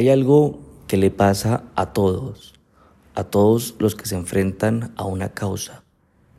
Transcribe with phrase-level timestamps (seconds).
[0.00, 2.54] Hay algo que le pasa a todos,
[3.14, 5.84] a todos los que se enfrentan a una causa,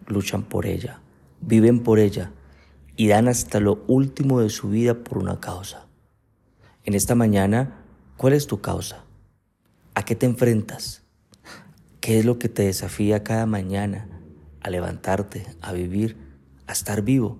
[0.07, 0.99] luchan por ella,
[1.41, 2.31] viven por ella
[2.95, 5.85] y dan hasta lo último de su vida por una causa.
[6.85, 7.83] En esta mañana,
[8.17, 9.03] ¿cuál es tu causa?
[9.93, 11.03] ¿A qué te enfrentas?
[11.99, 14.07] ¿Qué es lo que te desafía cada mañana
[14.61, 16.17] a levantarte, a vivir,
[16.65, 17.37] a estar vivo?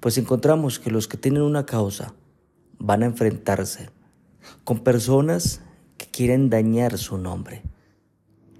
[0.00, 2.12] Pues encontramos que los que tienen una causa
[2.80, 3.90] van a enfrentarse
[4.64, 5.60] con personas
[5.98, 7.62] que quieren dañar su nombre,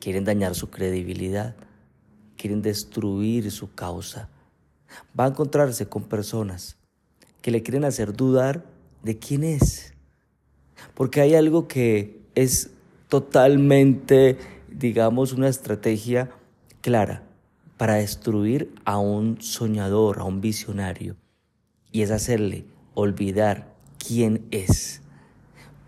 [0.00, 1.56] quieren dañar su credibilidad,
[2.36, 4.28] quieren destruir su causa.
[5.18, 6.76] Va a encontrarse con personas
[7.40, 8.64] que le quieren hacer dudar
[9.02, 9.95] de quién es.
[10.95, 12.70] Porque hay algo que es
[13.09, 14.38] totalmente,
[14.70, 16.30] digamos, una estrategia
[16.80, 17.23] clara
[17.76, 21.16] para destruir a un soñador, a un visionario.
[21.90, 22.64] Y es hacerle
[22.95, 25.02] olvidar quién es.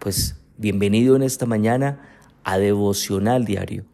[0.05, 1.99] Pues bienvenido en esta mañana
[2.45, 3.87] a Devocional Diario.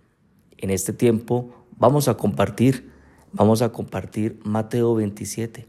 [0.57, 2.91] En este tiempo vamos a compartir,
[3.33, 5.69] vamos a compartir Mateo 27.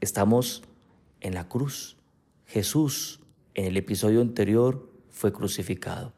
[0.00, 0.64] Estamos
[1.20, 1.96] en la cruz.
[2.46, 3.20] Jesús
[3.54, 6.14] en el episodio anterior fue crucificado.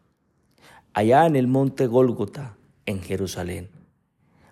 [0.94, 3.68] Allá en el monte Gólgota, en Jerusalén.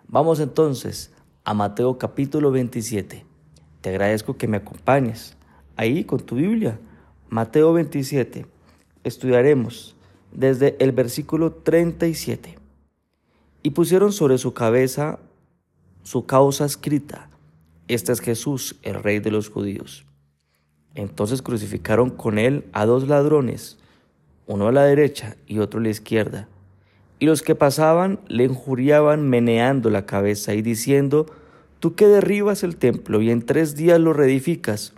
[0.07, 1.11] Vamos entonces
[1.43, 3.25] a Mateo capítulo 27.
[3.81, 5.39] Te agradezco que me acompañes
[5.75, 6.79] ahí con tu Biblia.
[7.31, 8.55] Mateo 27
[9.07, 9.95] estudiaremos
[10.33, 12.59] desde el versículo 37.
[13.63, 15.19] Y pusieron sobre su cabeza
[16.03, 17.31] su causa escrita.
[17.89, 20.05] Este es Jesús, el rey de los judíos.
[20.95, 23.79] Entonces crucificaron con él a dos ladrones,
[24.47, 26.49] uno a la derecha y otro a la izquierda.
[27.19, 31.27] Y los que pasaban le injuriaban meneando la cabeza y diciendo,
[31.79, 34.95] Tú que derribas el templo y en tres días lo reedificas,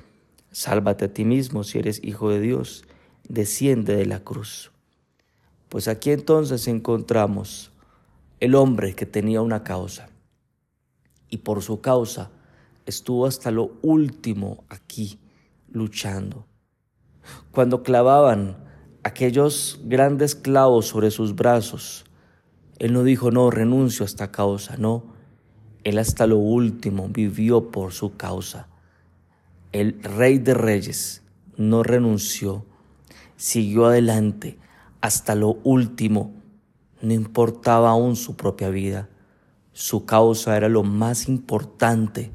[0.51, 2.88] sálvate a ti mismo si eres hijo de Dios
[3.29, 4.73] desciende de la cruz.
[5.69, 7.71] Pues aquí entonces encontramos
[8.41, 10.09] el hombre que tenía una causa
[11.29, 12.31] y por su causa
[12.87, 15.19] estuvo hasta lo último aquí
[15.71, 16.47] luchando.
[17.51, 18.57] Cuando clavaban
[19.03, 22.05] aquellos grandes clavos sobre sus brazos,
[22.79, 25.05] él no dijo, no, renuncio a esta causa, no.
[25.85, 28.69] Él hasta lo último vivió por su causa.
[29.73, 31.23] El rey de reyes
[31.57, 32.65] no renunció
[33.39, 34.59] siguió adelante
[35.01, 36.35] hasta lo último.
[37.01, 39.09] No importaba aún su propia vida.
[39.73, 42.33] Su causa era lo más importante.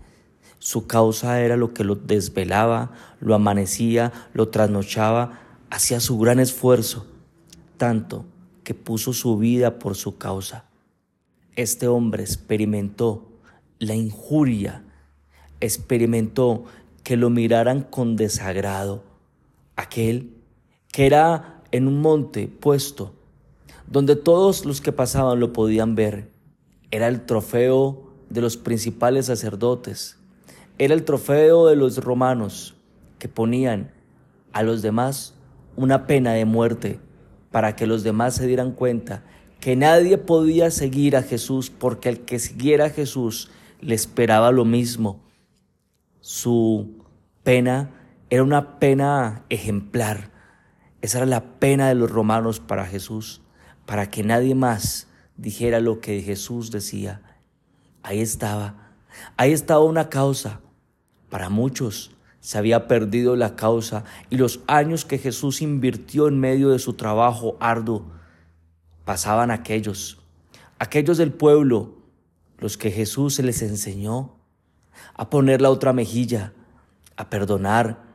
[0.57, 7.05] Su causa era lo que lo desvelaba, lo amanecía, lo trasnochaba, hacía su gran esfuerzo,
[7.75, 8.25] tanto
[8.63, 10.63] que puso su vida por su causa.
[11.57, 13.27] Este hombre experimentó
[13.79, 14.85] la injuria,
[15.59, 16.63] experimentó
[17.03, 19.03] que lo miraran con desagrado.
[19.75, 20.42] Aquel
[20.93, 23.13] que era en un monte puesto,
[23.87, 26.29] donde todos los que pasaban lo podían ver.
[26.91, 30.19] Era el trofeo de los principales sacerdotes,
[30.77, 32.75] era el trofeo de los romanos
[33.17, 33.91] que ponían
[34.53, 35.33] a los demás
[35.75, 36.99] una pena de muerte
[37.51, 39.23] para que los demás se dieran cuenta
[39.59, 43.49] que nadie podía seguir a Jesús porque el que siguiera a Jesús
[43.81, 45.21] le esperaba lo mismo.
[46.19, 47.03] Su
[47.41, 47.89] pena
[48.29, 50.32] era una pena ejemplar,
[51.03, 53.41] esa era la pena de los romanos para Jesús,
[53.85, 57.21] para que nadie más dijera lo que Jesús decía.
[58.03, 58.93] Ahí estaba,
[59.35, 60.61] ahí estaba una causa.
[61.29, 66.69] Para muchos se había perdido la causa y los años que Jesús invirtió en medio
[66.69, 68.05] de su trabajo arduo
[69.03, 70.21] pasaban aquellos,
[70.79, 71.97] aquellos del pueblo,
[72.59, 74.37] los que Jesús se les enseñó
[75.15, 76.53] a poner la otra mejilla,
[77.17, 78.12] a perdonar,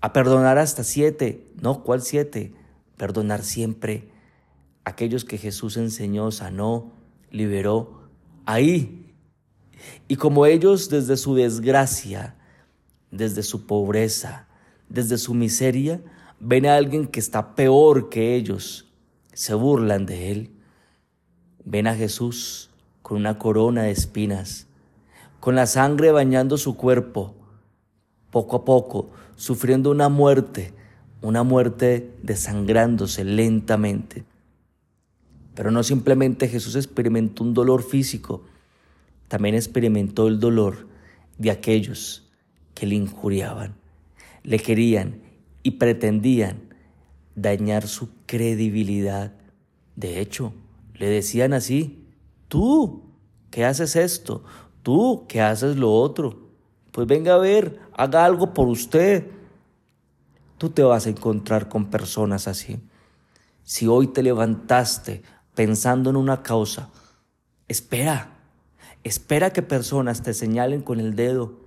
[0.00, 2.54] a perdonar hasta siete, no, ¿cuál siete?
[2.96, 4.08] Perdonar siempre.
[4.84, 6.92] Aquellos que Jesús enseñó, sanó,
[7.30, 8.08] liberó,
[8.46, 9.14] ahí.
[10.08, 12.36] Y como ellos desde su desgracia,
[13.10, 14.48] desde su pobreza,
[14.88, 16.00] desde su miseria,
[16.38, 18.90] ven a alguien que está peor que ellos,
[19.32, 20.50] se burlan de él.
[21.64, 22.70] Ven a Jesús
[23.02, 24.66] con una corona de espinas,
[25.40, 27.34] con la sangre bañando su cuerpo,
[28.30, 30.72] poco a poco, sufriendo una muerte,
[31.22, 34.24] una muerte desangrándose lentamente.
[35.54, 38.44] Pero no simplemente Jesús experimentó un dolor físico,
[39.28, 40.88] también experimentó el dolor
[41.38, 42.28] de aquellos
[42.74, 43.74] que le injuriaban,
[44.42, 45.22] le querían
[45.62, 46.74] y pretendían
[47.34, 49.32] dañar su credibilidad.
[49.96, 50.52] De hecho,
[50.94, 52.04] le decían así,
[52.48, 53.02] tú,
[53.50, 54.44] ¿qué haces esto?
[54.82, 56.49] Tú, ¿qué haces lo otro?
[56.92, 59.30] Pues venga a ver, haga algo por usted.
[60.58, 62.80] Tú te vas a encontrar con personas así.
[63.62, 65.22] Si hoy te levantaste
[65.54, 66.90] pensando en una causa,
[67.68, 68.36] espera,
[69.04, 71.60] espera que personas te señalen con el dedo,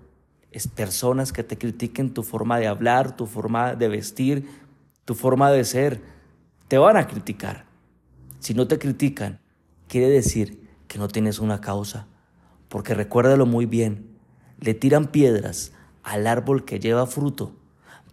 [0.51, 4.47] es personas que te critiquen tu forma de hablar, tu forma de vestir,
[5.05, 6.01] tu forma de ser.
[6.67, 7.65] Te van a criticar.
[8.39, 9.39] Si no te critican,
[9.87, 12.07] quiere decir que no tienes una causa.
[12.69, 14.12] Porque recuérdalo muy bien,
[14.63, 15.73] le tiran piedras
[16.03, 17.53] al árbol que lleva fruto,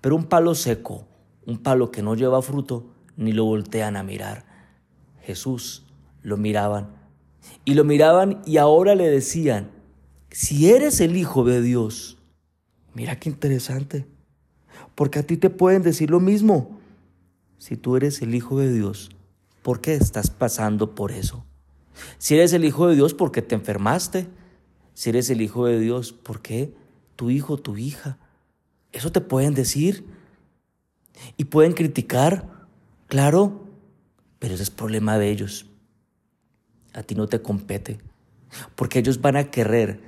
[0.01, 1.07] pero un palo seco,
[1.47, 4.45] un palo que no lleva fruto, ni lo voltean a mirar.
[5.23, 5.85] Jesús
[6.23, 6.89] lo miraban
[7.65, 9.71] y lo miraban y ahora le decían,
[10.31, 12.19] si eres el Hijo de Dios,
[12.95, 14.07] mira qué interesante,
[14.97, 16.81] porque a ti te pueden decir lo mismo.
[17.59, 19.11] Si tú eres el Hijo de Dios,
[19.63, 21.45] ¿por qué estás pasando por eso?
[22.19, 24.27] Si eres el Hijo de Dios, ¿por qué te enfermaste?
[25.01, 26.75] Si eres el Hijo de Dios, ¿por qué
[27.17, 28.19] tu hijo, tu hija?
[28.93, 30.05] Eso te pueden decir.
[31.39, 32.67] Y pueden criticar,
[33.07, 33.65] claro,
[34.39, 35.65] pero ese es problema de ellos.
[36.93, 37.99] A ti no te compete.
[38.77, 40.03] Porque ellos van a querer,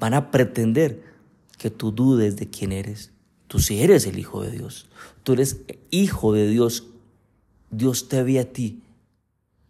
[0.00, 1.04] van a pretender
[1.58, 3.12] que tú dudes de quién eres.
[3.46, 4.88] Tú sí eres el Hijo de Dios.
[5.22, 5.60] Tú eres
[5.90, 6.86] hijo de Dios.
[7.70, 8.80] Dios te ve a ti.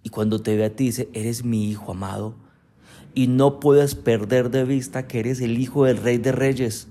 [0.04, 2.46] Y cuando te ve a ti dice, eres mi Hijo amado.
[3.18, 6.86] Y no puedes perder de vista que eres el Hijo del Rey de Reyes.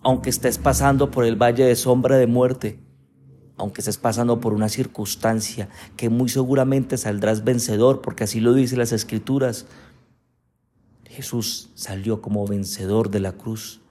[0.00, 2.80] Aunque estés pasando por el valle de sombra de muerte.
[3.58, 5.68] Aunque estés pasando por una circunstancia
[5.98, 9.66] que muy seguramente saldrás vencedor, porque así lo dicen las Escrituras.
[11.04, 13.82] Jesús salió como vencedor de la cruz.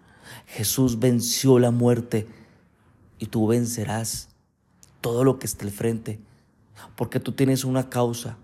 [0.47, 2.25] Jesús venció la muerte
[3.19, 4.29] y tú vencerás
[4.99, 6.19] todo lo que esté al frente,
[6.95, 8.39] porque tú tienes una causa.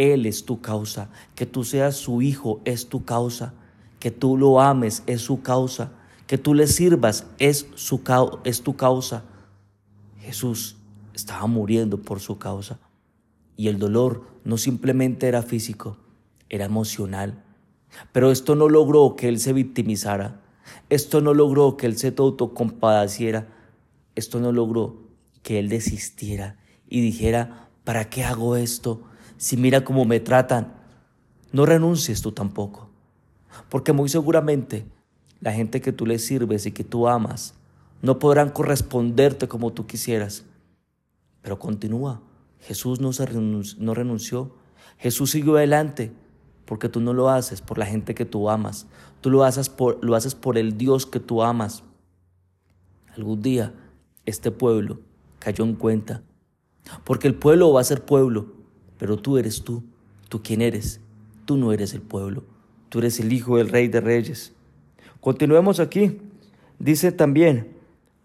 [0.00, 1.10] Él es tu causa.
[1.34, 3.52] Que tú seas su hijo es tu causa.
[3.98, 5.92] Que tú lo ames es su causa.
[6.26, 8.00] Que tú le sirvas es, su,
[8.44, 9.24] es tu causa.
[10.20, 10.76] Jesús
[11.12, 12.78] estaba muriendo por su causa.
[13.58, 15.98] Y el dolor no simplemente era físico,
[16.48, 17.44] era emocional.
[18.10, 20.40] Pero esto no logró que él se victimizara.
[20.88, 23.48] Esto no logró que él se autocompadeciera.
[24.14, 25.10] Esto no logró
[25.42, 26.58] que él desistiera
[26.88, 29.09] y dijera, ¿para qué hago esto?
[29.40, 30.74] Si mira cómo me tratan.
[31.50, 32.90] No renuncies tú tampoco.
[33.70, 34.84] Porque muy seguramente
[35.40, 37.54] la gente que tú le sirves y que tú amas
[38.02, 40.44] no podrán corresponderte como tú quisieras.
[41.40, 42.20] Pero continúa.
[42.58, 44.54] Jesús no, se renunció.
[44.98, 46.12] Jesús siguió adelante
[46.66, 48.86] porque tú no lo haces por la gente que tú amas,
[49.22, 51.82] tú lo haces por, lo haces por el Dios que tú amas.
[53.16, 53.72] Algún día
[54.26, 55.00] este pueblo
[55.38, 56.22] cayó en cuenta,
[57.04, 58.59] porque el pueblo va a ser pueblo,
[59.00, 59.82] pero tú eres tú,
[60.28, 61.00] tú quién eres,
[61.46, 62.44] tú no eres el pueblo,
[62.90, 64.52] tú eres el hijo del rey de reyes.
[65.22, 66.18] Continuemos aquí,
[66.78, 67.68] dice también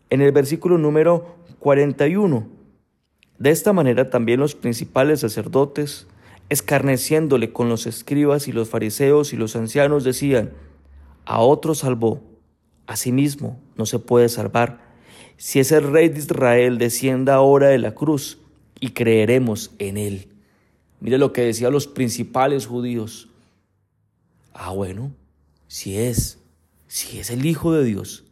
[0.10, 2.46] en el versículo número 41,
[3.40, 6.08] de esta manera también los principales sacerdotes,
[6.50, 10.52] escarneciéndole con los escribas y los fariseos y los ancianos, decían,
[11.24, 12.22] a otro salvó,
[12.86, 14.82] a sí mismo no se puede salvar.
[15.38, 18.40] Si es el rey de Israel, descienda ahora de la cruz
[18.82, 20.35] y creeremos en él.
[21.00, 23.30] Mire lo que decían los principales judíos.
[24.54, 25.12] Ah, bueno,
[25.68, 26.40] si es,
[26.88, 28.24] si es el Hijo de Dios,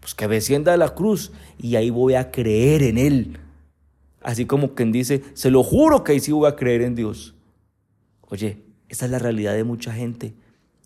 [0.00, 3.38] pues que descienda de la cruz y ahí voy a creer en él.
[4.22, 7.34] Así como quien dice, se lo juro que ahí sí voy a creer en Dios.
[8.28, 10.34] Oye, esta es la realidad de mucha gente.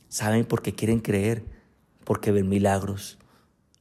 [0.09, 1.45] Saben por qué quieren creer,
[2.05, 3.19] porque ven milagros.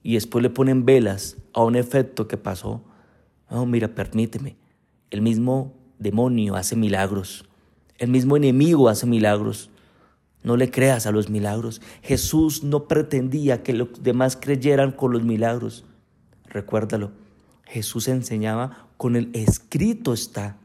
[0.01, 2.83] Y después le ponen velas a un efecto que pasó.
[3.49, 4.55] No, mira, permíteme.
[5.11, 7.45] El mismo demonio hace milagros.
[7.97, 9.69] El mismo enemigo hace milagros.
[10.43, 11.81] No le creas a los milagros.
[12.01, 15.85] Jesús no pretendía que los demás creyeran con los milagros.
[16.47, 17.11] Recuérdalo.
[17.65, 20.57] Jesús enseñaba con el escrito está.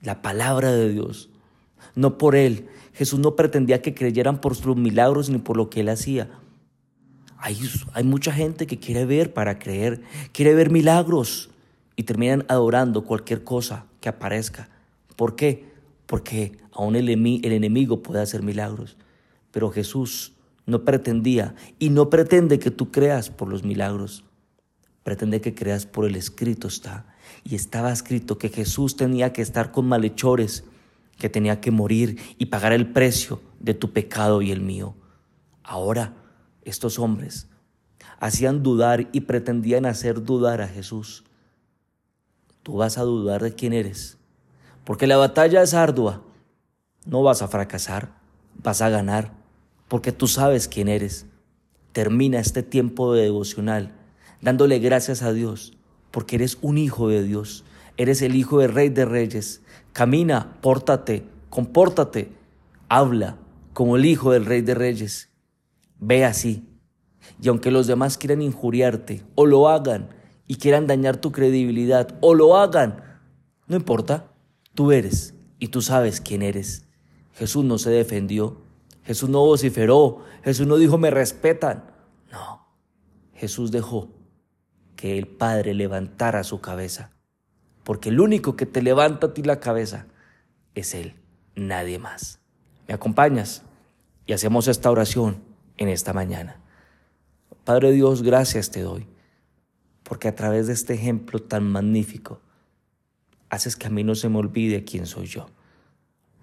[0.00, 1.30] La palabra de Dios
[1.94, 2.68] no por él.
[2.94, 6.30] Jesús no pretendía que creyeran por sus milagros ni por lo que él hacía.
[7.38, 7.58] Hay,
[7.92, 10.00] hay mucha gente que quiere ver para creer,
[10.32, 11.50] quiere ver milagros
[11.96, 14.68] y terminan adorando cualquier cosa aparezca.
[15.16, 15.64] ¿Por qué?
[16.06, 18.96] Porque aún el, el enemigo puede hacer milagros.
[19.50, 20.34] Pero Jesús
[20.66, 24.24] no pretendía y no pretende que tú creas por los milagros.
[25.02, 27.06] Pretende que creas por el escrito está.
[27.44, 30.64] Y estaba escrito que Jesús tenía que estar con malhechores
[31.18, 34.94] que tenía que morir y pagar el precio de tu pecado y el mío.
[35.62, 36.14] Ahora,
[36.62, 37.48] estos hombres
[38.18, 41.24] hacían dudar y pretendían hacer dudar a Jesús.
[42.66, 44.18] Tú vas a dudar de quién eres,
[44.82, 46.24] porque la batalla es ardua.
[47.04, 48.18] No vas a fracasar,
[48.60, 49.34] vas a ganar,
[49.86, 51.26] porque tú sabes quién eres.
[51.92, 53.92] Termina este tiempo de devocional
[54.40, 55.78] dándole gracias a Dios,
[56.10, 57.64] porque eres un hijo de Dios,
[57.98, 59.62] Eres el Hijo del Rey de Reyes.
[59.92, 62.32] Camina, pórtate, compórtate,
[62.88, 63.38] habla
[63.74, 65.30] como el Hijo del Rey de Reyes.
[66.00, 66.68] Ve así.
[67.40, 70.08] Y aunque los demás quieran injuriarte o lo hagan
[70.46, 73.02] y quieran dañar tu credibilidad o lo hagan,
[73.66, 74.30] no importa,
[74.74, 76.86] tú eres y tú sabes quién eres.
[77.34, 78.62] Jesús no se defendió,
[79.04, 81.84] Jesús no vociferó, Jesús no dijo me respetan.
[82.30, 82.66] No,
[83.34, 84.10] Jesús dejó
[84.94, 87.10] que el Padre levantara su cabeza,
[87.84, 90.06] porque el único que te levanta a ti la cabeza
[90.74, 91.14] es Él,
[91.54, 92.40] nadie más.
[92.88, 93.62] ¿Me acompañas?
[94.26, 95.42] Y hacemos esta oración
[95.76, 96.60] en esta mañana.
[97.64, 99.06] Padre Dios, gracias te doy,
[100.06, 102.40] porque a través de este ejemplo tan magnífico,
[103.50, 105.48] haces que a mí no se me olvide quién soy yo.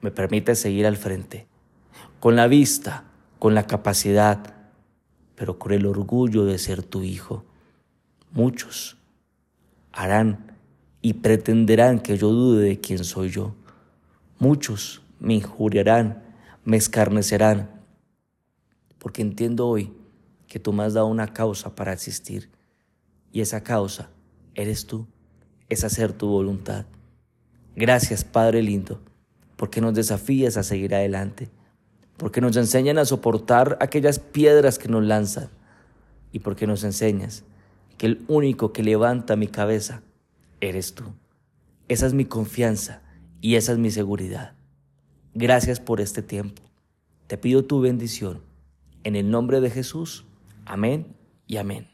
[0.01, 1.47] Me permite seguir al frente,
[2.19, 3.05] con la vista,
[3.39, 4.53] con la capacidad,
[5.35, 7.45] pero con el orgullo de ser tu hijo.
[8.31, 8.97] Muchos
[9.93, 10.57] harán
[11.01, 13.55] y pretenderán que yo dude de quién soy yo.
[14.39, 16.21] Muchos me injuriarán,
[16.65, 17.69] me escarnecerán,
[18.99, 19.93] porque entiendo hoy
[20.47, 22.52] que tú me has dado una causa para existir
[23.33, 24.09] y esa causa
[24.55, 25.07] eres tú
[25.67, 26.85] es hacer tu voluntad.
[27.75, 29.01] Gracias, Padre lindo,
[29.57, 31.49] porque nos desafías a seguir adelante,
[32.15, 35.49] porque nos enseñan a soportar aquellas piedras que nos lanzan
[36.31, 37.43] y porque nos enseñas
[37.97, 40.03] que el único que levanta mi cabeza
[40.61, 41.03] eres tú.
[41.87, 43.01] Esa es mi confianza
[43.41, 44.53] y esa es mi seguridad.
[45.33, 46.61] Gracias por este tiempo.
[47.27, 48.41] Te pido tu bendición.
[49.03, 50.25] En el nombre de Jesús.
[50.65, 51.07] Amén
[51.47, 51.92] y amén.